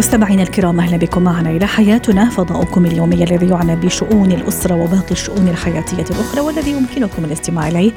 [0.00, 2.30] مستمعينا الكرام أهلا بكم معنا إلى حياتنا.
[2.30, 7.92] فضاؤكم اليومي الذي يعنى بشؤون الأسرة وباقي الشؤون الحياتية الأخرى والذي يمكنكم الاستماع إليه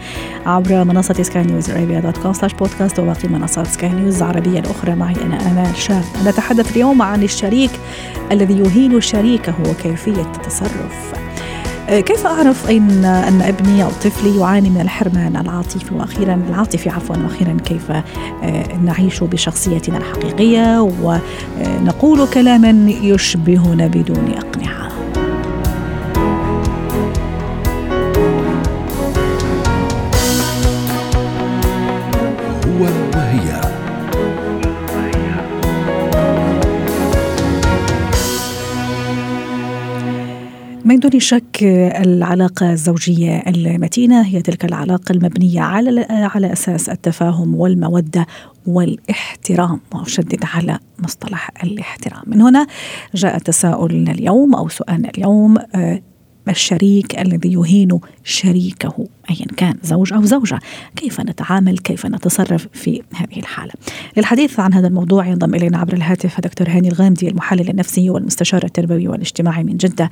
[0.45, 4.95] عبر منصة سكاي نيوز ارابيا dot com slash podcast وباقي منصات سكاي نيوز العربية الأخرى.
[4.95, 7.71] معي أنا آمال شاب نتحدث اليوم عن الشريك
[8.31, 11.22] الذي يهين شريكه وكيفية التصرف.
[11.89, 17.57] كيف أعرف أين أن ابني أو طفلي يعاني من الحرمان العاطفي؟ وأخيرا العاطفي عفوا وأخيرا
[17.65, 17.91] كيف
[18.83, 24.89] نعيش بشخصيتنا الحقيقية؟ ونقول كلاما يشبهنا بدون أقنعة.
[32.67, 32.83] هو
[33.15, 33.61] وهي.
[40.85, 48.27] من دون شك العلاقة الزوجية المتينة هي تلك العلاقة المبنية على على أساس التفاهم والمودة
[48.67, 49.79] والاحترام.
[49.95, 52.23] وأشدد على مصطلح الاحترام.
[52.27, 52.67] من هنا
[53.15, 55.57] جاء تساؤلنا اليوم أو سؤالنا اليوم
[56.49, 60.59] الشريك الذي يهين شريكه ايا كان زوج أو زوجة،
[60.95, 63.73] كيف نتعامل؟ كيف نتصرف في هذه الحالة؟
[64.17, 69.07] للحديث عن هذا الموضوع ينضم إلينا عبر الهاتف دكتور هاني الغامدي المحلل النفسي والمستشار التربوي
[69.07, 70.09] والاجتماعي من جدة.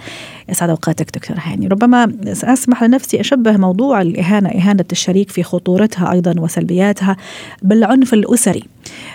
[0.50, 6.40] يسعد أوقاتك دكتور هاني، ربما ساسمح لنفسي أشبه موضوع الإهانة إهانة الشريك في خطورتها أيضا
[6.40, 7.18] وسلبياتها
[7.62, 8.64] بالعنف الأسري.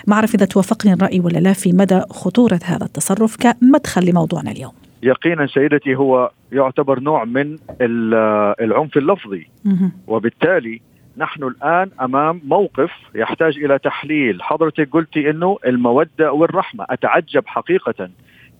[0.07, 4.71] ما اعرف اذا توافقني الرأي ولا لا في مدى خطورة هذا التصرف كمدخل لموضوعنا اليوم.
[5.03, 7.57] يقينا سيدتي هو يعتبر نوع من
[8.61, 9.47] العنف اللفظي.
[10.07, 10.81] وبالتالي
[11.17, 14.43] نحن الآن أمام موقف يحتاج إلى تحليل.
[14.43, 16.85] حضرتك قلتي إنه المودة والرحمة.
[16.89, 18.09] أتعجب حقيقة.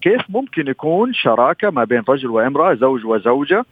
[0.01, 3.65] كيف ممكن يكون شراكة ما بين رجل وامرأة زوج وزوجة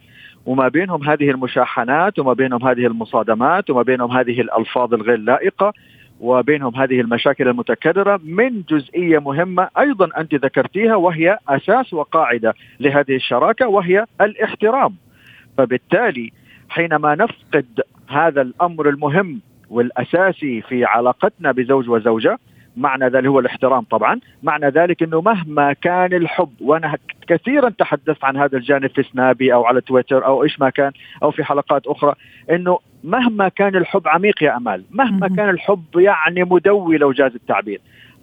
[0.46, 5.72] وما بينهم هذه المشاحنات وما بينهم هذه المصادمات وما بينهم هذه الألفاظ الغير لائقة؟
[6.20, 13.68] وبينهم هذه المشاكل المتكررة من جزئية مهمة أيضا أنت ذكرتيها وهي أساس وقاعدة لهذه الشراكة
[13.68, 14.94] وهي الاحترام.
[15.58, 16.32] فبالتالي
[16.68, 19.40] حينما نفقد هذا الأمر المهم
[19.70, 22.38] والأساسي في علاقتنا بزوج وزوجة
[22.76, 26.98] معنى ذلك هو الاحترام طبعا معنى ذلك إنه مهما كان الحب وأنا
[27.28, 31.30] كثيرا تحدثت عن هذا الجانب في سنابي أو على تويتر أو إيش ما كان أو
[31.30, 32.14] في حلقات أخرى
[32.50, 37.80] إنه مهما كان الحب عميق يا أمال مهما كان الحب يعني مدوي لو جاز التعبير.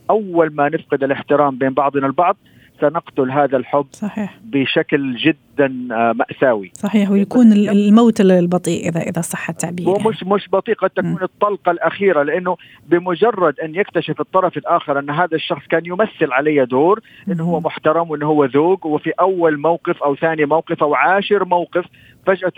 [0.10, 2.38] أول ما نفقد الاحترام بين بعضنا البعض
[2.82, 4.40] سنقتل هذا الحب صحيح.
[4.44, 5.68] بشكل جدا
[6.14, 6.72] مأساوي.
[6.74, 9.90] صحيح ويكون الموت البطيء إذا إذا صح التعبير.
[9.90, 11.24] ومش مش بطيء قد تكون م.
[11.24, 12.58] الطلقة الأخيرة لأنه
[12.88, 18.12] بمجرد أن يكتشف الطرف الآخر أن هذا الشخص كان يمثل علي دور أنه هو محترم
[18.12, 21.86] وأنه هو ذوق وفي أول موقف أو ثاني موقف أو عاشر موقف
[22.26, 22.52] فجأة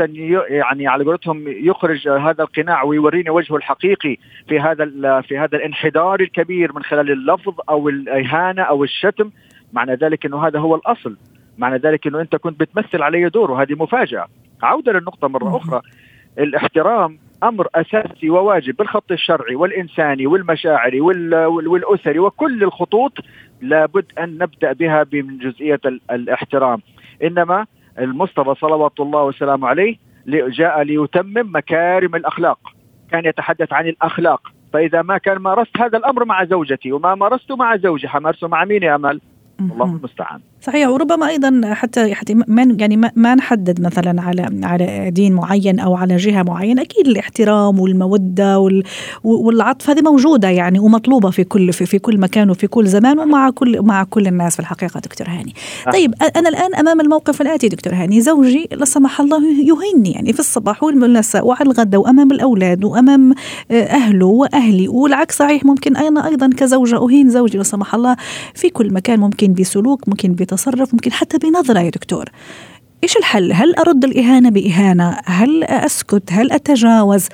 [0.49, 4.17] يعني على قولتهم يخرج هذا القناع ويوريني وجهه الحقيقي
[4.47, 4.85] في هذا
[5.21, 9.31] في هذا الانحدار الكبير من خلال اللفظ أو الإهانة أو الشتم.
[9.73, 11.17] معنى ذلك إنه هذا هو الأصل.
[11.57, 14.27] معنى ذلك إنه أنت كنت بتمثل علي دور وهذه مفاجأة.
[14.63, 15.81] عودة للنقطة مرة أخرى.
[16.39, 23.11] الاحترام أمر أساسي وواجب بالخط الشرعي والإنساني والمشاعري والأسري وكل الخطوط
[23.61, 25.79] لابد أن نبدأ بها من جزئية
[26.11, 26.81] الاحترام.
[27.23, 27.65] إنما
[27.99, 29.95] المصطفى صلوات الله وسلامه عليه
[30.27, 32.59] جاء ليتمم مكارم الأخلاق
[33.11, 34.41] كان يتحدث عن الأخلاق.
[34.73, 38.83] فإذا ما كان مارست هذا الأمر مع زوجتي وما مارسته مع زوجي حمارسه مع مين
[38.83, 39.21] يا أمل؟
[39.59, 40.39] الله المستعان.
[40.65, 40.89] صحيح.
[40.89, 46.17] وربما أيضا حتى حتى ما يعني ما نحدد مثلا على على دين معين أو على
[46.17, 48.69] جهة معينة أكيد الاحترام والمودة
[49.23, 53.49] والعطف هذه موجودة يعني ومطلوبة في كل في, في كل مكان وفي كل زمان ومع
[53.49, 55.53] كل مع كل الناس في الحقيقة دكتور هاني.
[55.93, 58.21] طيب أنا الآن أمام الموقف الآتي دكتور هاني.
[58.21, 63.33] زوجي لا سمح الله يهيني يعني في الصباح والمساء وعلى الغداء وأمام الأولاد وأمام
[63.71, 64.87] أهله وأهلي.
[64.87, 68.15] والعكس صحيح ممكن أنا أيضا كزوجة أهين زوجي لا سمح الله
[68.53, 70.54] في كل مكان ممكن بسلوك ممكن بتصرف
[70.93, 72.25] ممكن حتى بنظرة يا دكتور
[73.03, 77.29] إيش الحل؟ هل أرد الإهانة بإهانة؟ هل أسكت؟ هل أتجاوز؟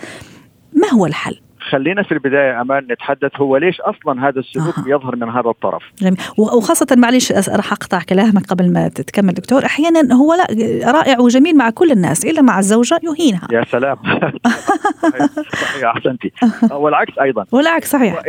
[0.73, 1.39] ما هو الحل؟
[1.69, 4.83] خلينا في البداية أمان نتحدث هو ليش أصلا هذا السلوك آه.
[4.87, 10.15] يظهر من هذا الطرف جميل وخاصة معلش راح أقطع كلامك قبل ما تتكمل دكتور أحيانا
[10.15, 10.47] هو لا
[10.91, 13.97] رائع وجميل مع كل الناس إلا مع الزوجة يهينها يا سلام
[15.61, 16.31] صحيح أحسنتي
[16.81, 18.21] والعكس أيضا والعكس صحيح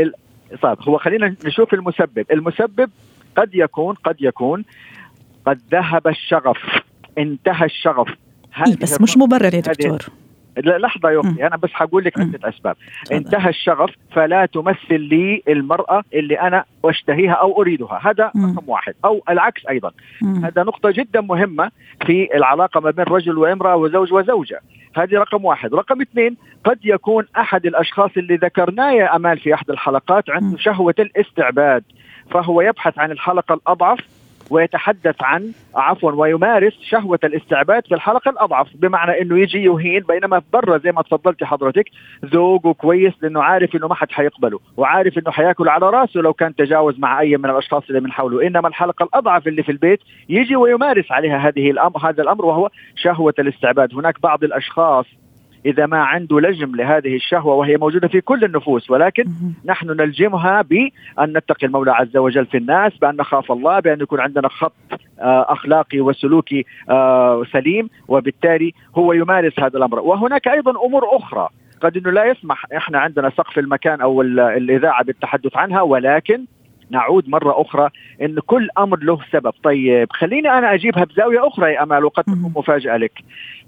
[0.63, 2.91] طيب هو خلينا نشوف المسبب المسبب
[3.37, 4.65] قد يكون قد يكون
[5.47, 6.83] قد ذهب الشغف.
[7.19, 8.09] انتهى الشغف.
[8.67, 9.99] إيه بس مش مبرر يا دكتور.
[10.57, 12.77] لحظة يا أختي أنا بس حقول لك عدة أسباب.
[13.13, 18.01] انتهى الشغف فلا تمثل لي المرأة اللي أنا أشتهيها أو أريدها.
[18.03, 18.95] هذا رقم واحد.
[19.05, 19.91] أو العكس أيضا.
[20.45, 21.71] هذا نقطة جدا مهمة
[22.07, 24.61] في العلاقة ما بين رجل وامرأة وزوج وزوجة.
[24.97, 25.75] هذه رقم واحد.
[25.75, 30.95] رقم اثنين قد يكون أحد الأشخاص اللي ذكرناه يا أمال في أحد الحلقات عنده شهوة
[30.99, 31.85] الاستعباد.
[32.31, 33.99] فهو يبحث عن الحلقة الأضعف
[34.51, 40.79] ويتحدث عن عفوا ويمارس شهوة الاستعباد في الحلقة الأضعف بمعنى أنه يجي يهين بينما برا
[40.79, 41.85] زي ما تفضلتي حضرتك
[42.25, 46.55] ذوقه كويس لأنه عارف أنه ما حد حيقبله وعارف أنه حياكل على رأسه لو كان
[46.55, 50.57] تجاوز مع أي من الأشخاص اللي من حوله إنما الحلقة الأضعف اللي في البيت يجي
[50.57, 53.95] ويمارس عليها هذه الأمر هذا الأمر وهو شهوة الاستعباد.
[53.95, 55.07] هناك بعض الأشخاص
[55.67, 59.25] إذا ما عنده لجم لهذه الشهوة وهي موجودة في كل النفوس ولكن
[59.65, 64.49] نحن نلجمها بأن نتقي المولى عز وجل في الناس بأن نخاف الله بأن يكون عندنا
[64.49, 64.73] خط
[65.21, 70.01] آه، أخلاقي وسلوكي آه، سليم وبالتالي هو يمارس هذا الأمر.
[70.01, 71.49] وهناك أيضا أمور أخرى
[71.81, 76.45] قد إنه لا يسمح إحنا عندنا سقف المكان أو الإذاعة بالتحدث عنها ولكن
[76.91, 77.91] نعود مرة أخرى
[78.23, 79.53] أن كل أمر له سبب.
[79.63, 83.13] طيب خليني أنا أجيبها بزاوية أخرى يا أمال وقد تكون مفاجأة لك.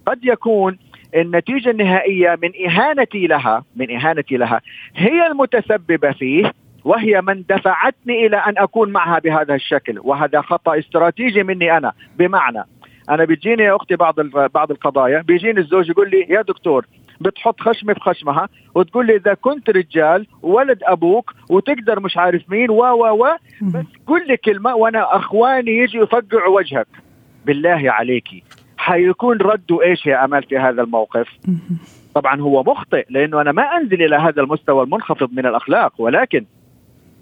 [0.06, 0.78] قد يكون
[1.14, 4.60] النتيجة النهائية من إهانتي لها من إهانتي لها
[4.96, 6.52] هي المتسببة فيه
[6.84, 12.64] وهي من دفعتني إلى أن أكون معها بهذا الشكل وهذا خطأ استراتيجي مني أنا بمعنى
[13.10, 14.20] أنا بتجيني يا أختي بعض
[14.54, 16.86] بعض القضايا بيجيني الزوج يقول لي يا دكتور
[17.20, 22.70] بتحط خشمة في خشمها وتقول لي إذا كنت رجال ولد أبوك وتقدر مش عارف مين
[22.70, 23.28] و و و
[23.62, 26.86] بس كل كلمة وأنا أخواني يجي يفقعوا وجهك.
[27.46, 28.42] بالله عليكي
[28.76, 31.28] حيكون رده إيش يا امال في هذا الموقف؟
[32.14, 36.44] طبعا هو مخطئ لأنه أنا ما أنزل إلى هذا المستوى المنخفض من الأخلاق ولكن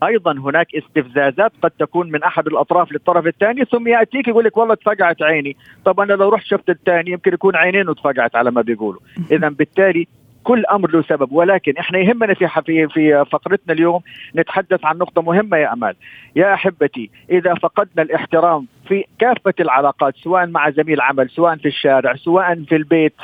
[0.02, 4.74] أيضا هناك استفزازات قد تكون من أحد الأطراف للطرف الثاني ثم يأتيك يقول لك والله
[4.74, 5.56] اتفقعت عيني.
[5.84, 9.00] طب أنا لو رحت شفت الثاني يمكن يكون عينين اتفقعت على ما بيقولوا.
[9.30, 10.08] اذا بالتالي
[10.44, 14.00] كل أمر له سبب ولكن إحنا يهمنا في في في فقرتنا اليوم
[14.36, 15.96] نتحدث عن نقطة مهمة يا أمال.
[16.36, 22.14] يا أحبتي إذا فقدنا الاحترام في كافة العلاقات سواء مع زميل عمل سواء في الشارع
[22.14, 23.14] سواء في البيت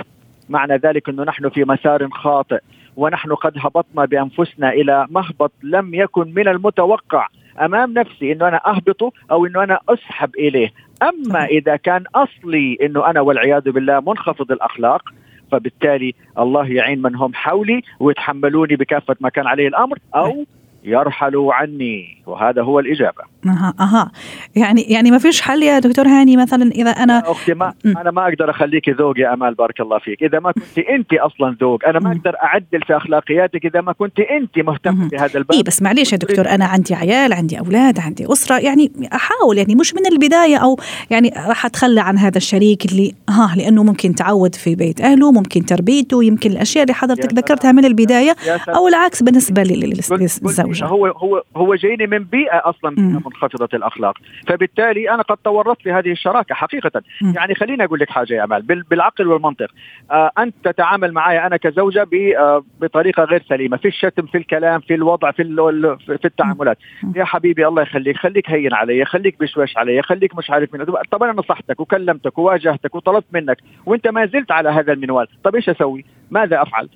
[0.49, 2.61] معنى ذلك إنه نحن في مسار خاطئ
[2.97, 7.26] ونحن قد هبطنا بأنفسنا إلى مهبط لم يكن من المتوقع
[7.61, 10.73] أمام نفسي إنه أنا أهبطه أو إنه أنا أسحب إليه.
[11.03, 15.03] أما إذا كان أصلي إنه أنا والعياذ بالله منخفض الأخلاق
[15.52, 20.44] فبالتالي الله يعين من هم حولي ويتحملوني بكافة ما كان عليه الأمر أو
[20.84, 22.18] يرحلوا عني.
[22.28, 23.22] وهذا هو الإجابة.
[23.46, 24.10] أها أها.
[24.56, 27.98] يعني يعني ما فيش حل يا دكتور هاني مثلا إذا أنا أختي ما م.
[27.98, 30.22] أنا ما أقدر أخليك ذوق يا أمال بارك الله فيك.
[30.22, 34.20] إذا ما كنت أنت أصلا ذوق أنا ما أقدر أعدل في أخلاقياتك إذا ما كنت
[34.20, 35.52] أنت مهتمة بهذا الباب.
[35.52, 38.58] إيه بس معليش يا دكتور أنا عندي عيال عندي أولاد عندي أسرة.
[38.58, 40.78] يعني أحاول يعني مش من البداية أو
[41.10, 45.64] يعني راح أتخلى عن هذا الشريك اللي ها لأنه ممكن تعود في بيت أهله ممكن
[45.64, 48.36] تربيته يمكن الأشياء اللي حضرتك ذكرتها من البداية
[48.69, 50.84] أو العكس بالنسبة للزوجة.
[50.84, 54.19] هو هو هو جايني من بيئه أصلا منخفضة الأخلاق.
[54.49, 57.03] فبالتالي أنا قد تورطت في هذه الشراكة حقيقة.
[57.23, 57.32] م.
[57.37, 58.62] يعني خليني أقول لك حاجة يا أمال.
[58.62, 59.69] بالعقل والمنطق.
[60.11, 63.76] آه أنت تتعامل معي أنا كزوجة آه بطريقة غير سليمة.
[63.76, 65.43] في الشتم في الكلام في الوضع في
[66.06, 66.79] في التعاملات.
[67.03, 67.12] م.
[67.17, 68.17] يا حبيبي الله يخليك.
[68.17, 72.94] خليك هين علي خليك بشوش علي خليك مش عارف من طب أنا نصحتك وكلمتك وواجهتك
[72.94, 73.56] وطلبت منك
[73.87, 75.26] وأنت ما زلت على هذا المنوال.
[75.44, 76.88] طب إيش أسوي؟ ماذا أفعل؟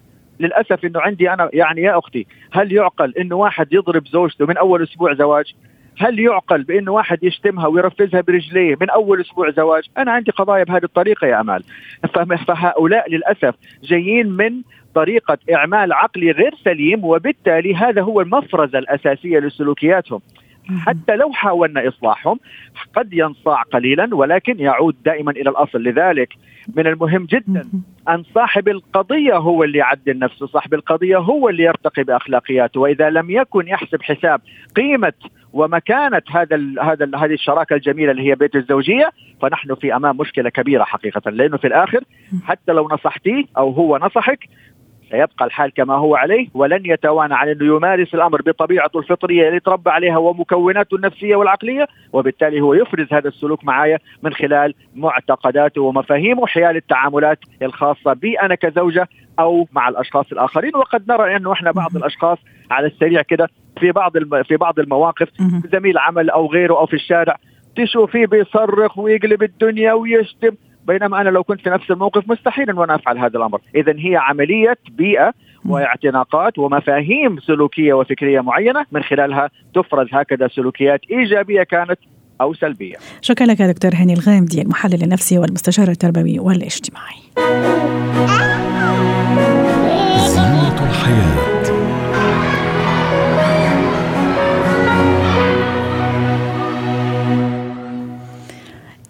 [0.43, 4.83] للأسف إنه عندي أنا يعني يا أختي هل يعقل إنه واحد يضرب زوجته من أول
[4.83, 5.55] أسبوع زواج؟
[5.99, 10.85] هل يعقل بإنه واحد يشتمها ويرفزها برجليه من أول أسبوع زواج؟ أنا عندي قضايا بهذه
[10.85, 11.65] الطريقة يا أمال
[12.47, 14.63] فهؤلاء للأسف جايين من
[14.95, 20.21] طريقة إعمال عقلي غير سليم وبالتالي هذا هو المفرزه الاساسيه لسلوكياتهم.
[20.69, 22.41] حتى لو حاولنا إصلاحهم
[22.95, 25.83] قد ينصاع قليلا ولكن يعود دائما إلى الأصل.
[25.83, 26.35] لذلك
[26.77, 27.69] من المهم جدا
[28.09, 30.47] أن صاحب القضية هو اللي يعدل نفسه.
[30.47, 32.81] صاحب القضية هو اللي يرتقي بأخلاقياته.
[32.81, 34.41] وإذا لم يكن يحسب حساب
[34.77, 35.13] قيمة
[35.53, 39.11] ومكانة هذا ال هذا ال هذه الشراكة الجميلة اللي هي بيت الزوجية
[39.43, 41.31] فنحن في أمام مشكلة كبيرة حقيقة.
[41.31, 42.05] لأنه في الآخر
[42.45, 44.49] حتى لو نصحتيه أو هو نصحك
[45.13, 49.91] سيبقى الحال كما هو عليه ولن يتوانى عن أنه يمارس الأمر بطبيعته الفطرية اللي تربى
[49.91, 56.77] عليها ومكوناته النفسية والعقلية وبالتالي هو يفرز هذا السلوك معايا من خلال معتقداته ومفاهيمه حيال
[56.77, 60.77] التعاملات الخاصة بي أنا كزوجة أو مع الأشخاص الآخرين.
[60.77, 62.39] وقد نرى أنه إحنا بعض الأشخاص
[62.71, 63.49] على السريع كده
[63.81, 64.13] في بعض
[64.49, 65.29] في بعض المواقف
[65.73, 67.37] زميل عمل أو غيره أو في الشارع
[67.77, 70.51] تشوفيه بيصرخ ويقلب الدنيا ويشتم
[70.87, 74.17] بينما أنا لو كنت في نفس الموقف مستحيل أن أنا أفعل هذا الأمر، اذا هي
[74.17, 75.33] عملية بيئة
[75.65, 81.99] واعتناقات ومفاهيم سلوكية وفكرية معينة من خلالها تفرز هكذا سلوكيات إيجابية كانت
[82.41, 82.97] أو سلبية.
[83.21, 87.23] شكرا لك دكتور هاني الغامدي المحلل النفسي والمستشار التربوي والاجتماعي.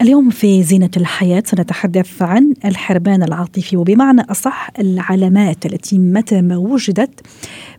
[0.02, 7.20] اليوم في زينة الحياة سنتحدث عن الحرمان العاطفي وبمعنى أصح العلامات التي متى ما وجدت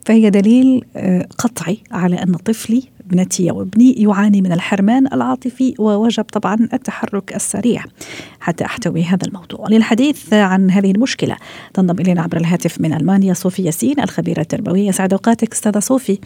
[0.05, 6.23] فهي دليل آه، قطعي على أن طفلي ابنتي أو ابني يعاني من الحرمان العاطفي ووجب
[6.23, 7.83] طبعا التحرك السريع.
[8.39, 9.67] حتى أحتوي هذا الموضوع.
[9.69, 11.37] للحديث عن هذه المشكلة
[11.73, 14.91] تنضم إلينا عبر الهاتف من ألمانيا صوفي ياسين الخبيرة التربوية.
[14.91, 16.19] سعد أوقاتك أستاذة صوفي.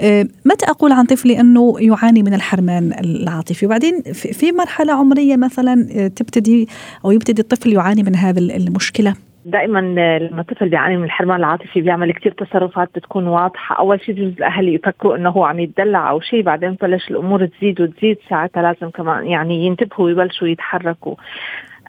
[0.00, 5.88] آه، متى أقول عن طفلي أنه يعاني من الحرمان العاطفي؟ وبعدين في مرحلة عمرية مثلا
[5.90, 6.68] آه، تبتدي
[7.04, 9.14] أو يبتدي الطفل يعاني من هذه المشكلة؟
[9.46, 9.78] دائما
[10.18, 13.76] لما الطفل بيعاني من الحرمان العاطفي بيعمل كثير تصرفات بتكون واضحة.
[13.78, 17.80] أول شيء بجوز الأهل يفكروا إنه هو عم يتدلع أو شيء بعدين بلش الأمور تزيد
[17.80, 21.14] وتزيد ساعتها لازم كمان يعني ينتبهوا ويبلشوا يتحركوا.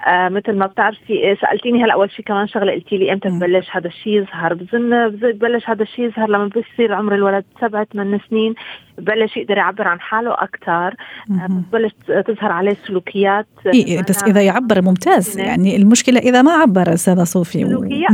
[0.07, 3.87] آه مثل ما بتعرفي سألتيني هلأ أول شيء كمان شغلة قلتي لي إمتى ببلش هذا
[3.87, 4.53] الشيء يظهر.
[4.53, 8.55] بظن ببلش هذا الشيء يظهر لما بيصير عمر الولد سبع ثمان سنين
[8.97, 10.95] ببلش يقدر يعبر عن حاله أكثر
[11.31, 11.91] آه، بتبلش
[12.27, 17.59] تظهر عليه سلوكيات إيه بس إذا يعبر ممتاز يعني المشكلة إذا ما عبر أستاذة صوفي
[17.63, 18.11] سلوكيات.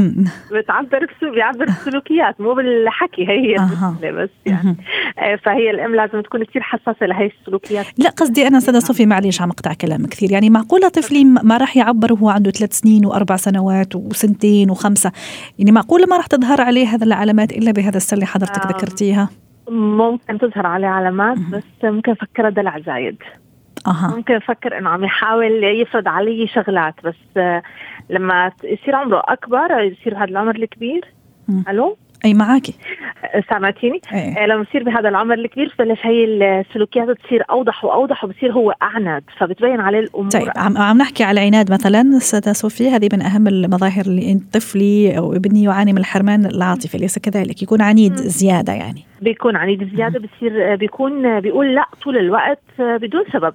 [0.51, 4.75] بتعبر بيعبر السلوكيات مو بالحكي هي المشكلة بس يعني.
[5.19, 7.85] آه، فهي الأم لازم تكون كثير حساسة لهي السلوكيات.
[7.97, 11.77] لا قصدي أنا أستاذة صوفي معليش عم أقطع كلام كثير يعني معقولة طفلي ما راح
[11.83, 15.11] يعبر وهو عنده ثلاث سنين وأربع سنوات وسنتين وخمسة.
[15.59, 19.29] يعني معقوله ما راح تظهر عليه هذه العلامات إلا بهذا السن اللي حضرتك ذكرتيها؟
[19.69, 23.17] ممكن تظهر عليه علامات بس ممكن افكرها دلع زايد.
[23.87, 24.15] أه.
[24.15, 27.43] ممكن أفكر إنه عم يحاول يفرض علي شغلات بس
[28.09, 31.13] لما يصير عمره أكبر يصير هذا العمر الكبير.
[31.69, 32.73] ألو؟ أي معاكي
[33.49, 34.45] سامعتيني؟ أيه.
[34.45, 39.79] لما يصير بهذا العمر الكبير بلش هي السلوكيات تصير أوضح وأوضح وبصير هو أعناد فبتبين
[39.79, 40.29] عليه الأمور.
[40.29, 45.17] طيب عم, عم نحكي على العناد مثلا استاذه صوفي هذه من أهم المظاهر اللي طفلي
[45.17, 49.03] أو ابني يعاني من الحرمان العاطفي ليس كذلك؟ يكون عنيد زيادة يعني.
[49.21, 53.53] بيكون عنيد زيادة بصير بيكون بيقول لا طول الوقت بدون سبب.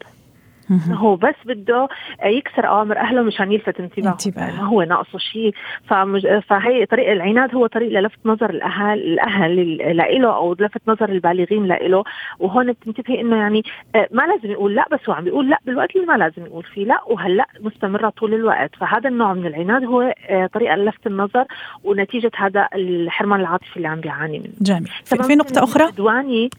[0.93, 1.89] هو بس بده
[2.25, 4.13] يكسر أوامر أهله مشان يلفت انتباهه.
[4.13, 4.57] انتباه.
[4.57, 5.55] ما هو ناقصه شيء
[5.87, 6.27] فمج...
[6.39, 12.05] فهي طريق العناد هو طريق للفت نظر الاهل الأهل لإله أو لفت نظر البالغين لإله.
[12.39, 13.63] وهون بتنتبهي إنه يعني
[13.95, 16.63] آه، ما لازم يقول لا بس هو عم بيقول لا بالوقت اللي ما لازم يقول
[16.63, 18.77] فيه لا وهلأ مستمرة طول الوقت.
[18.77, 21.45] فهذا النوع من العناد هو آه، طريقة لفت النظر
[21.85, 24.53] ونتيجة هذا الحرمان العاطفي اللي عم بيعاني منه.
[24.61, 24.89] جميل.
[25.05, 26.51] في نقطة أخرى؟ عدواني.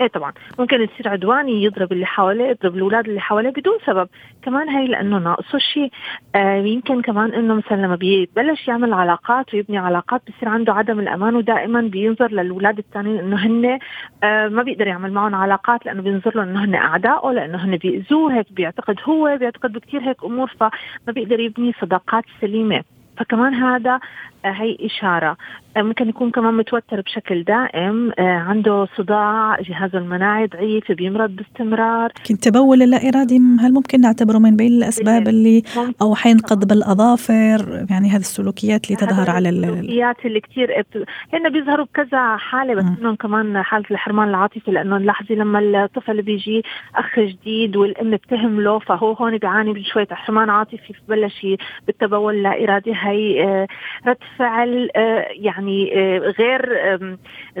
[0.00, 0.32] إيه طبعا.
[0.58, 4.08] ممكن يصير عدواني يضرب اللي حواليه يضرب الأولاد اللي حواليه بدون سبب.
[4.42, 5.90] كمان هي لأنه ناقصه شيء.
[6.34, 11.36] آه يمكن كمان إنه مثلا لما بيبلش يعمل علاقات ويبني علاقات بصير عنده عدم الأمان
[11.36, 13.78] ودائما بينظر للأولاد الثانيين إنه هن
[14.24, 18.34] آه ما بيقدر يعمل معهم علاقات لأنه بينظر له إنه هن اعدائه لأنه هن بيأذوه
[18.34, 20.70] هيك بيعتقد هو بيعتقد بكثير هيك أمور فما
[21.12, 22.84] بيقدر يبني صداقات سليمة.
[23.16, 24.00] فكمان هذا
[24.44, 25.36] هي إشارة.
[25.76, 28.12] آه، ممكن يكون كمان متوتر بشكل دائم.
[28.18, 32.12] آه، عنده صداع جهازه المناعي ضعيف بيمرض باستمرار.
[32.18, 35.62] يمكن تبول لا إرادي هل ممكن نعتبره من بين الأسباب اللي
[36.02, 40.84] أو حينقض بالأظافر يعني هذه السلوكيات اللي تظهر على السلوكيات اللي كثير
[41.34, 46.62] هن بيظهروا بكذا حالة بس منهم كمان حالة الحرمان العاطفي لأنه لاحظي لما الطفل بيجي
[46.96, 51.46] أخ جديد والأم بتهمله فهو هون بيعاني من شوية حرمان عاطفي ببلش
[51.86, 52.92] بالتبول لا إرادي.
[52.94, 53.66] هي
[54.06, 56.62] رد فعل آه، يعني آه، غير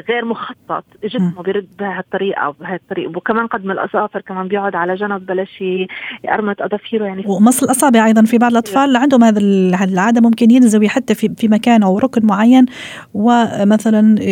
[0.08, 3.12] غير مخطط جسمه بيرد بهالطريقة بهالطريقة.
[3.16, 5.60] وكمان قد من الاظافر كمان بيقعد على جنب بلش
[6.24, 7.24] يرمط أظافيره يعني.
[7.26, 9.40] ومص الأصابع أيضا في بعض الأطفال اللي عندهم هذا
[9.84, 12.66] العادة ممكن ينزوي حتى في في مكان أو ركن معين.
[13.14, 14.22] ومثلا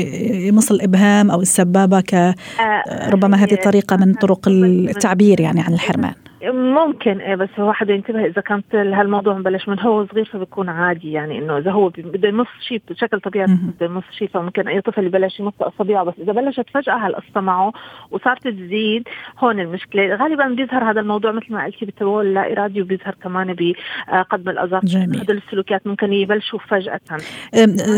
[0.48, 6.14] يمص الابهام أو السبابة ك آه، ربما هذه طريقة من طرق التعبير يعني عن الحرمان.
[6.42, 11.38] ممكن إيه بس الواحد ينتبه إذا كانت هالموضوع مبلش من هو صغير فبيكون عادي يعني
[11.38, 15.40] إنه إذا هو بده يمص شيء بشكل طبيعي بده يمص شيء فممكن أي طفل يبلش
[15.40, 17.72] يمص اصابعه بس إذا بلشت فجأة هالقصه معه
[18.10, 20.16] وصارت تزيد هون المشكلة.
[20.16, 25.42] غالبا بيظهر هذا الموضوع مثل ما قلتي بالتبول اللا ارادي وبيظهر كمان بقدم الاظافر هدول
[25.46, 27.00] السلوكيات ممكن يبلشوا فجأة.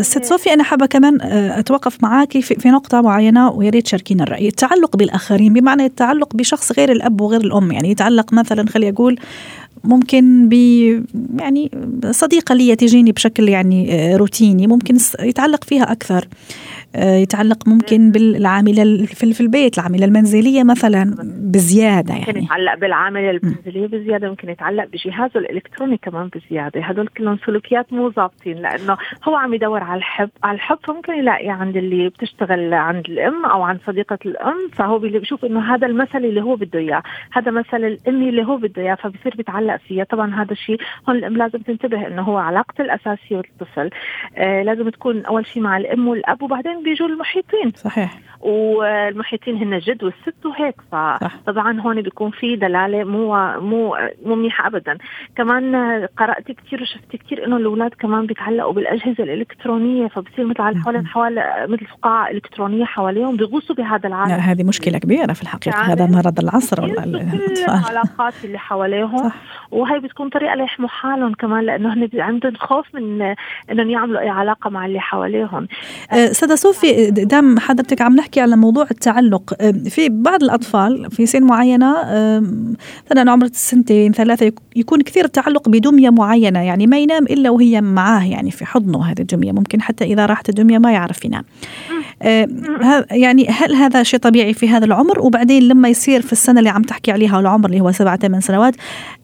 [0.01, 4.23] ست صوفي أنا حابة كمان أه، أتوقف معك في, في نقطة معينة ويا ريت تشاركينا
[4.23, 4.47] الرأي.
[4.47, 9.19] التعلق بالآخرين بمعنى التعلق بشخص غير الأب وغير الأم يعني يتعلق مثلا خلي أقول
[9.83, 10.53] ممكن ب
[11.39, 11.71] يعني
[12.11, 16.15] صديقة لي تجيني بشكل يعني آه، روتيني ممكن يتعلق فيها أكثر.
[16.17, 16.27] آه،
[16.95, 21.15] يتعلق ممكن بالعاملة في البيت العاملة المنزلية مثلا
[21.53, 22.25] بزيادة يعني.
[22.27, 26.81] ممكن يتعلق بالعاملة المنزلية بزيادة ممكن يتعلق بجهازه الإلكتروني كمان بزيادة.
[26.81, 30.29] هدول كلهم سلوكيات مو ظابطين لأنه هو عم يدور على الحب.
[30.43, 35.45] على الحب فممكن يلاقي عند اللي بتشتغل عند الأم أو عند صديقة الأم فهو بيشوف
[35.45, 39.35] إنه هذا المثل اللي هو بده إياه هذا مثل الامي اللي هو بده إياه فبصير
[39.37, 40.03] بيتعلق فيها.
[40.03, 40.77] طبعا هذا الشيء
[41.09, 43.89] هون الأم لازم تنتبه إنه هو علاقته الأساسية والطفل.
[44.37, 47.71] آه لازم تكون أول شيء مع الأم والأب وبعدين بيجوا المحيطين.
[47.75, 48.19] صحيح.
[48.41, 54.97] والمحيطين هن الجد والست وهيك فطبعا هون بيكون في دلالة مو مو مو منيحة ابدا.
[55.37, 55.75] كمان
[56.17, 61.85] قرأت كثير وشفت كثير إنه الأولاد كمان بيتعلقوا بالأجهزة الإلكترونية فبصير مثل حوالين حوالي مثل
[61.85, 64.29] فقاعه الكترونيه حواليهم بيغوصوا بهذا العالم.
[64.29, 65.79] لا هذه مشكلة كبيرة في الحقيقة.
[65.79, 69.31] يعني هذا مرض العصر العلاقات اللي حواليهم.
[69.71, 73.35] وهي بتكون طريقة ليحموا حالهم كمان لأنه هن عندهم خوف من
[73.71, 75.67] إنهم يعملوا أي علاقة مع اللي حواليهم.
[76.11, 79.53] استاذه صوفي دام حضرتك عم نحكي على موضوع التعلق
[79.89, 81.95] في بعض الأطفال في سن معينة
[83.11, 88.23] مثلا عمر سنتين ثلاثة يكون كثير تعلق بدمية معينة يعني ما ينام إلا وهي معاه
[88.25, 91.43] يعني في حضنه هذه الدمية ممكن حتى إذا راحت الدمية ما يعرف ينام.
[93.11, 96.81] يعني هل هذا شيء طبيعي في هذا العمر؟ وبعدين لما يصير في السنة اللي عم
[96.81, 98.75] تحكي عليها العمر اللي هو سبعة ثمان سنوات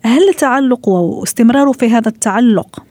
[0.02, 2.84] هل تعلقه واستمراره في هذا التعلق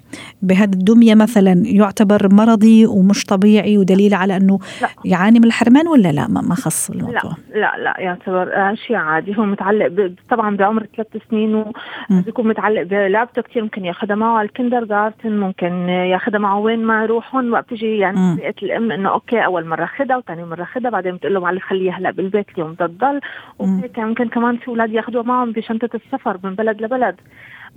[0.43, 4.89] بهذه الدمية مثلا يعتبر مرضي ومش طبيعي ودليل على أنه لا.
[5.05, 7.33] يعاني من الحرمان ولا لا؟ ما خص الموضوع.
[7.55, 9.39] لا لا لا يعتبر شيء عادي.
[9.39, 11.65] هو متعلق طبعا بعمر ثلاث سنين
[12.11, 17.03] وبيكون متعلق بلعبته كثير ممكن ياخذها معه على الكندر جارتن ممكن ياخذها معه وين ما
[17.03, 17.35] يروح.
[17.35, 20.91] هون وقت تجي يعني طريقه الأم إنه أوكي أول مرة خدها وثاني مرة خدها.
[20.91, 23.21] بعدين بتقول له معلش خليها هلأ بالبيت اليوم تضل
[23.59, 27.15] وهيك ممكن كمان في أولاد ياخذوها معهم بشنطة السفر من بلد لبلد.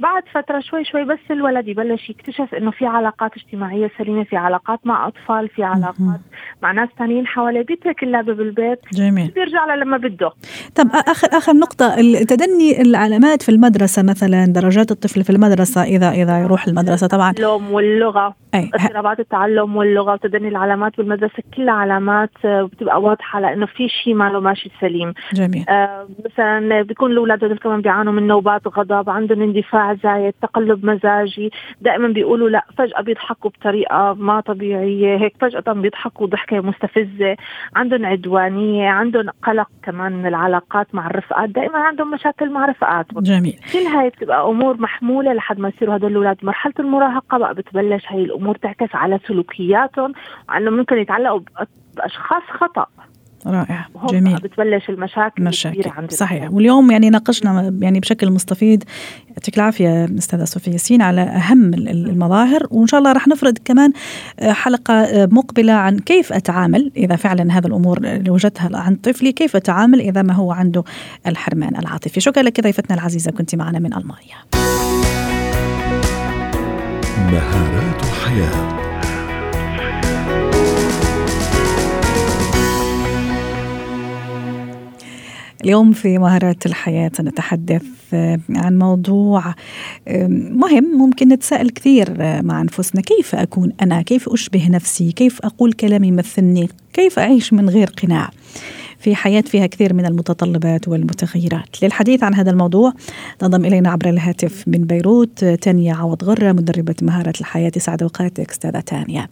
[0.02, 4.80] بعد فترة شوي شوي بس الولد يبلش يكتشف إنه في علاقات اجتماعية سليمة في علاقات
[4.86, 6.20] مع أطفال في علاقات
[6.62, 7.62] مع ناس ثانيين حواليه.
[7.62, 8.80] بيترك اللعبة بالبيت.
[8.94, 9.32] جميل.
[9.36, 10.32] بيرجع لما بده.
[10.76, 16.40] طب آخر آخر نقطة تدني العلامات في المدرسة مثلا درجات الطفل في المدرسة إذا إذا
[16.40, 17.30] يروح المدرسة طبعا.
[17.30, 24.14] التعلم واللغة اضطرابات التعلم واللغة وتدني العلامات بالمدرسة كلها علامات بتبقى واضحة لإنه في شيء
[24.14, 25.14] ما له ماشي سليم.
[25.34, 25.66] جميل.
[25.70, 31.52] آه مثلا بيكون الأولاد كمان بيعانوا من نوبات غضب عندهم اندفاع زايد تقلب مزاجي.
[31.82, 35.18] دائما بيقولوا لا فجأة بيضحكوا بطريقة ما طبيعية.
[35.18, 37.36] هيك فجأة بيضحكوا ضحكة مستفزة.
[37.76, 41.50] عندهم عدوانية عندهم قلق كمان من العلاقات مع الرفقات.
[41.50, 43.60] دائما عندهم مشاكل مع رفقاتهم جميل.
[43.74, 46.38] كل هاي بتبقى أمور محمولة لحد ما يصيروا هدول الأولاد.
[46.44, 48.04] مرحلة المراهقة بقى بتبلش.
[48.08, 50.14] هاي الأمور تعكس على سلوكياتهم
[50.50, 51.40] وأنه ممكن يتعلقوا
[51.98, 52.86] بأشخاص خطأ.
[53.52, 53.88] رائع.
[54.10, 54.36] جميل.
[54.36, 55.90] بتبلش المشاكل مشاكل.
[55.90, 56.54] عند صحيح.
[56.54, 58.84] واليوم يعني ناقشنا يعني بشكل مستفيض
[59.30, 63.92] يعطيك العافية أستاذة صوفيا ياسين على أهم المظاهر وإن شاء الله راح نفرد كمان
[64.40, 69.32] آه، حلقة آه، مقبلة عن كيف أتعامل إذا فعلا هذا الأمور اللي وجدتها عند طفلي
[69.32, 70.84] كيف أتعامل إذا ما هو عنده
[71.28, 72.20] الحرمان العاطفي.
[72.20, 74.38] شكرا لك ضيفتنا العزيزة كنت معنا من ألمانيا.
[77.32, 78.81] مهارات حياة.
[85.64, 89.56] اليوم في مهارات الحياة سنتحدث آه، عن موضوع
[90.52, 93.02] مهم ممكن نتساءل كثير آه، مع أنفسنا.
[93.02, 98.30] كيف أكون أنا؟ كيف أشبه نفسي؟ كيف أقول كلام يمثلني كيف أعيش من غير قناع؟
[99.02, 101.84] في حياة فيها كثير من المتطلبات والمتغيرات.
[101.84, 102.94] للحديث عن هذا الموضوع
[103.40, 108.80] تنضم إلينا عبر الهاتف من بيروت تانيا عوض غرة مدربة مهارات الحياة سعد أوقاتك أستاذة
[108.80, 109.28] تانيا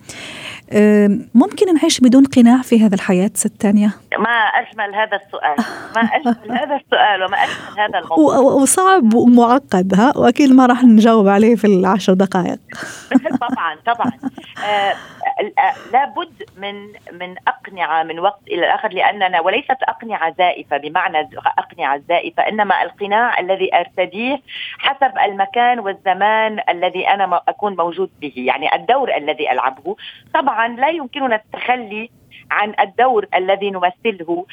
[1.35, 5.55] ممكن نعيش بدون قناع في هذا الحياة ست تانيا؟ ما أجمل هذا السؤال.
[5.95, 8.37] ما أجمل هذا السؤال وما أجمل هذا الموضوع.
[8.37, 12.59] وصعب ومعقد ها؟ وأكيد ما راح نجاوب عليه في العشر دقائق.
[13.49, 14.11] طبعا طبعا.
[14.65, 14.93] آه
[15.93, 16.87] لابد من
[17.19, 23.39] من أقنعة من وقت إلى الآخر لأننا وليست أقنعة زائفة بمعنى أقنعة زائفة إنما القناع
[23.39, 24.41] الذي أرتديه
[24.79, 28.33] حسب المكان والزمان الذي أنا أكون موجود به.
[28.35, 29.95] يعني الدور الذي ألعبه.
[30.33, 32.09] طبعا لا يمكننا التخلي
[32.51, 34.45] عن الدور الذي نمثله.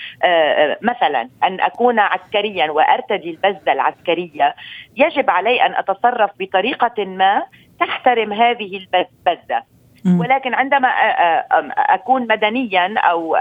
[0.82, 4.54] مثلا أن أكون عسكريا وأرتدي البزه العسكرية
[4.96, 7.42] يجب علي أن أتصرف بطريقة ما
[7.80, 9.62] تحترم هذه البزه
[10.06, 10.88] ولكن عندما
[11.76, 13.36] أكون مدنيا أو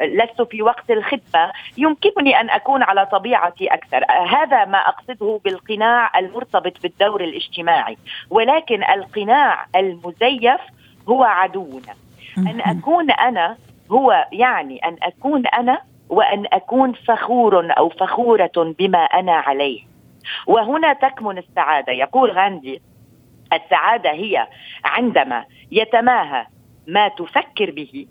[0.00, 4.04] لست في وقت الخدمة يمكنني أن أكون على طبيعتي أكثر.
[4.28, 7.96] هذا ما أقصده بالقناع المرتبط بالدور الاجتماعي.
[8.30, 10.60] ولكن القناع المزيف
[11.08, 11.94] هو عدونا.
[12.38, 13.56] أن أكون أنا
[13.92, 19.80] هو يعني أن أكون أنا وأن أكون فخور أو فخورة بما أنا عليه.
[20.46, 21.92] وهنا تكمن السعادة.
[21.92, 22.82] يقول غاندي
[23.56, 24.46] السعادة هي
[24.84, 26.46] عندما يتماهى
[26.86, 28.06] ما تفكر به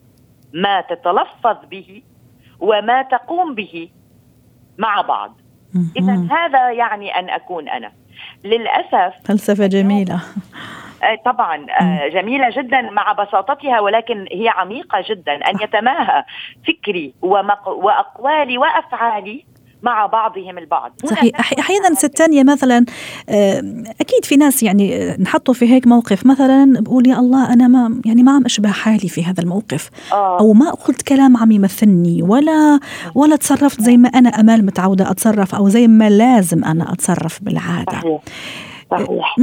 [0.54, 2.04] ما تتلفظ به
[2.60, 3.90] وما تقوم به
[4.78, 5.38] مع بعض.
[5.98, 7.92] اذا هذا يعني أن أكون أنا.
[8.44, 10.22] للأسف فلسفة جميلة.
[11.04, 15.34] آه، طبعا آه، جميلة جدا مع بساطتها ولكن هي عميقة جدا.
[15.34, 16.24] أن يتماهى
[16.68, 19.46] فكري وأقوالي وأفعالي
[19.84, 20.92] مع بعضهم البعض.
[21.06, 21.40] صحيح.
[21.60, 22.86] أحيانا ست تانية مثلا
[24.02, 26.26] أكيد في ناس يعني نحطوا في هيك موقف.
[26.26, 29.90] مثلا بقول يا الله أنا ما يعني ما عم أشبه حالي في هذا الموقف.
[30.12, 30.40] آه.
[30.40, 32.80] أو ما قلت كلام عم يمثلني ولا
[33.16, 37.92] ولا تصرفت زي ما أنا أمال متعودة أتصرف أو زي ما لازم أنا أتصرف بالعادة.
[37.92, 38.22] صحيح.
[38.98, 39.36] صحيح.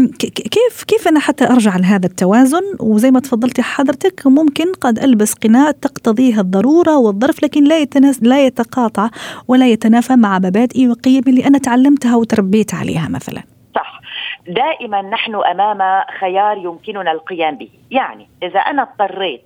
[0.51, 5.71] كيف كيف أنا حتى أرجع لهذا التوازن وزي ما تفضلتي حضرتك ممكن قد ألبس قناع
[5.71, 9.09] تقتضيه الضرورة والظرف لكن لا يتناس لا يتقاطع
[9.49, 13.43] ولا يتنافى مع مبادئي وقيمي اللي أنا تعلمتها وتربيت عليها مثلا.
[13.75, 14.01] صح
[14.49, 19.45] دائما نحن أمام خيار يمكننا القيام به، يعني إذا أنا اضطريت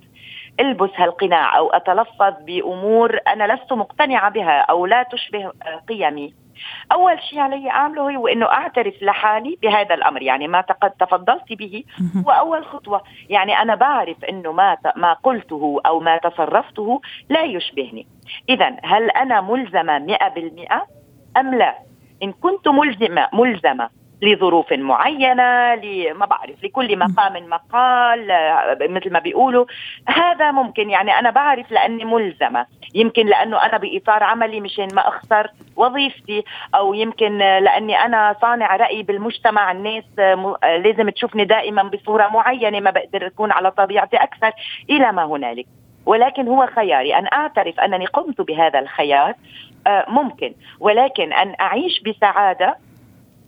[0.59, 5.51] ألبس هالقناع أو أتلفظ بأمور أنا لست مقتنعة بها أو لا تشبه
[5.89, 6.33] قيمي
[6.91, 11.83] أول شيء علي أعمله هو إنه أعترف لحالي بهذا الأمر يعني ما قد تفضلت به.
[12.25, 13.01] هو أول خطوة.
[13.29, 18.07] يعني أنا بعرف إنه ما ما قلته أو ما تصرفته لا يشبهني.
[18.49, 20.85] اذا هل أنا ملزمة 100%
[21.37, 21.75] أم لا؟
[22.23, 23.89] إن كنت ملزمة ملزمة.
[24.21, 25.75] لظروف معينة
[26.13, 28.27] ما بعرف لكل مقام مقال
[28.81, 29.65] مثل ما بيقولوا.
[30.07, 32.65] هذا ممكن يعني أنا بعرف لأني ملزمة.
[32.95, 36.43] يمكن لأنه أنا بإطار عملي مشان ما أخسر وظيفتي
[36.75, 39.71] أو يمكن لأني أنا صانع رأي بالمجتمع.
[39.71, 40.03] الناس
[40.63, 44.51] لازم تشوفني دائما بصورة معينة ما بقدر أكون على طبيعتي أكثر.
[44.89, 45.65] إلى ما هنالك.
[46.05, 47.15] ولكن هو خياري.
[47.15, 49.33] أن أعترف أنني قمت بهذا الخيار
[49.87, 50.53] آه، ممكن.
[50.79, 52.77] ولكن أن أعيش بسعادة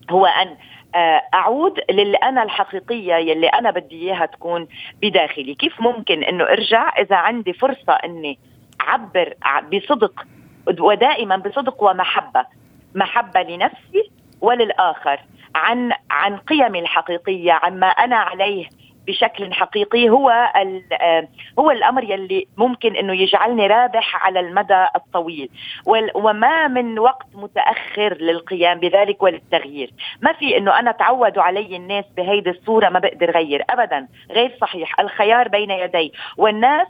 [0.09, 0.57] هو أن
[0.95, 4.67] آه، أعود للانا الحقيقية يلي أنا بدي إياها تكون
[5.01, 5.55] بداخلي.
[5.55, 8.39] كيف ممكن إنه أرجع إذا عندي فرصة إني
[8.81, 9.33] أعبر
[9.73, 10.25] بصدق
[10.79, 12.45] ودائما بصدق ومحبة؟
[12.95, 15.19] محبة لنفسي وللآخر.
[15.55, 18.69] عن عن قيمي الحقيقية عن ما أنا عليه
[19.07, 20.29] بشكل حقيقي هو
[21.01, 21.27] آه،
[21.59, 25.49] هو الأمر يلي ممكن إنه يجعلني رابح على المدى الطويل.
[26.15, 29.91] وما من وقت متأخر للقيام بذلك وللتغيير.
[30.21, 33.63] ما في إنه أنا تعودوا علي الناس بهيدي الصورة ما بقدر غير.
[33.69, 34.99] ابدا غير صحيح.
[34.99, 36.13] الخيار بين يدي.
[36.37, 36.87] والناس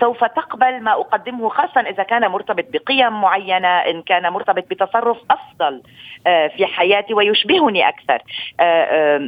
[0.00, 5.82] سوف تقبل ما أقدمه خاصه إذا كان مرتبط بقيم معينة إن كان مرتبط بتصرف أفضل
[6.26, 8.22] آه، في حياتي ويشبهني أكثر.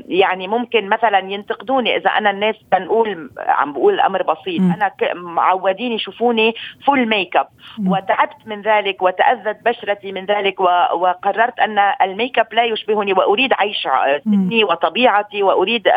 [0.08, 6.54] يعني ممكن مثلا ينتقدوني إذا أنا الناس بنقول عم بقول أمر بسيط أنا معودين يشوفوني
[6.86, 7.48] full makeup
[7.86, 13.88] وتعبت من ذلك وتأذت بشرتي من ذلك وقررت أن الميك اب لا يشبهني وأريد عيش
[14.24, 15.88] سني وطبيعتي وأريد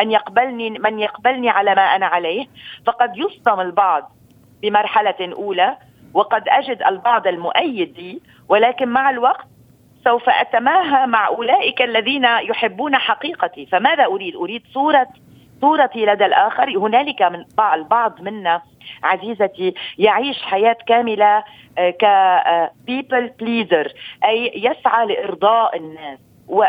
[0.00, 2.46] أن يقبلني من يقبلني على ما أنا عليه.
[2.86, 4.12] فقد يصدم البعض
[4.62, 5.76] بمرحلة أولى
[6.14, 9.46] وقد أجد البعض المؤيد لي ولكن مع الوقت
[10.04, 15.08] سوف أتماهى مع أولئك الذين يحبون حقيقتي فماذا أريد؟ أريد صورة
[15.60, 17.44] صورتي لدى الآخر هنالك من
[17.74, 18.62] البعض منا
[19.02, 21.44] عزيزتي يعيش حياة كاملة
[21.78, 22.04] آه، ك
[22.90, 23.92] people pleaser
[24.24, 26.18] أي يسعى لإرضاء الناس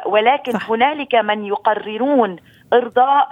[0.06, 0.70] ولكن صح.
[0.72, 2.36] هنالك من يقررون
[2.74, 3.30] إرضاء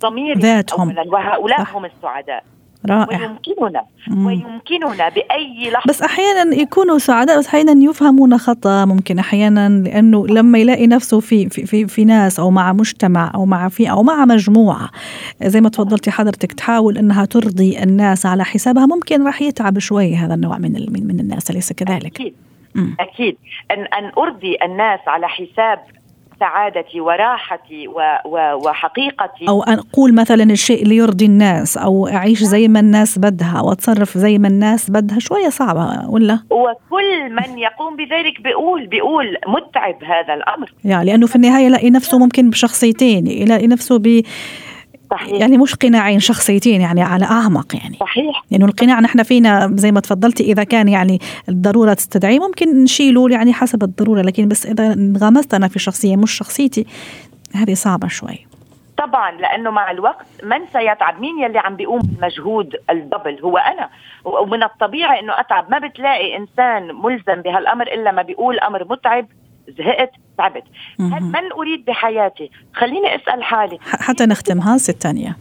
[0.00, 1.76] ضمير ذاتهم وهؤلاء صح.
[1.76, 2.44] هم السعداء
[2.88, 4.26] رائع ويمكننا مم.
[4.26, 10.58] ويمكننا بأي لحظة بس أحيانا يكونوا سعداء بس أحيانا يفهمون خطأ ممكن أحيانا لأنه لما
[10.58, 14.24] يلاقي نفسه في في في, في ناس أو مع مجتمع أو مع في أو مع
[14.24, 14.90] مجموعة
[15.42, 20.34] زي ما تفضلتي حضرتك تحاول إنها ترضي الناس على حسابها ممكن راح يتعب شوي هذا
[20.34, 22.34] النوع من من الناس أليس كذلك؟ أكيد
[22.74, 22.96] مم.
[23.00, 23.36] أكيد
[23.70, 25.78] ان أن أرضي الناس على حساب
[26.40, 32.68] سعادتي وراحتي و و وحقيقتي أو أقول مثلا الشيء اللي يرضي الناس أو أعيش زي
[32.68, 38.40] ما الناس بدها وأتصرف زي ما الناس بدها شوية صعبة ولا؟ وكل من يقوم بذلك
[38.40, 43.98] بيقول بيقول متعب هذا الأمر يعني لأنه في النهاية يلاقي نفسه ممكن بشخصيتين يلاقي نفسه
[43.98, 44.22] ب
[45.10, 45.40] صحيح.
[45.40, 47.96] يعني مش قناعين شخصيتين يعني على أعمق يعني.
[48.00, 48.24] صحيح.
[48.24, 51.18] لأنه يعني القناع نحن فينا زي ما تفضلتي إذا كان يعني
[51.48, 56.32] الضرورة تستدعي ممكن نشيله يعني حسب الضرورة لكن بس إذا انغمست أنا في شخصية مش
[56.32, 56.86] شخصيتي
[57.54, 58.46] هذه صعبة شوي.
[58.98, 63.88] طبعا لأنه مع الوقت من سيتعب؟ مين يلي عم بيقوم بالمجهود الدبل؟ هو أنا.
[64.24, 65.70] ومن الطبيعي إنه أتعب.
[65.70, 69.26] ما بتلاقي إنسان ملزم بهالأمر إلا ما بيقول أمر متعب
[69.68, 70.64] زهقت تعبت.
[70.98, 73.78] من أريد بحياتي؟ خليني أسأل حالي.
[73.82, 75.36] حتى نختمها ست ثانية.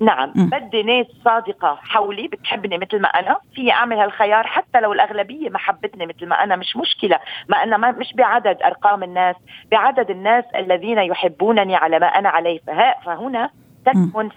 [0.00, 0.46] نعم م.
[0.46, 3.36] بدي ناس صادقة حولي بتحبني مثل ما أنا.
[3.54, 7.18] في أعمل هالخيار حتى لو الأغلبية ما حبتني مثل ما أنا مش مشكلة.
[7.48, 9.36] ما أنا ما مش بعدد أرقام الناس
[9.70, 12.60] بعدد الناس الذين يحبونني على ما أنا عليه.
[13.06, 13.50] فهنا
[13.86, 14.30] تكمن م.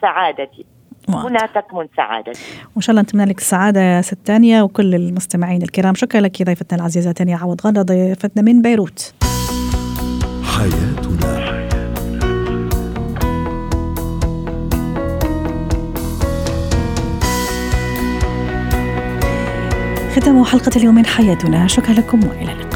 [1.10, 2.42] هنا تكمن سعادتي
[2.76, 5.96] وإن شاء الله نتمنى لك السعادة يا ست تانيا وكل المستمعين الكرام.
[5.96, 9.14] شكرا لك ضيفتنا العزيزة تانيا عوض غنى ضيفتنا من بيروت.
[10.44, 11.54] حياتنا.
[20.16, 21.68] ختام حلقة اليوم من حياتنا.
[21.68, 22.73] شكرا لكم وإلى اللقاء.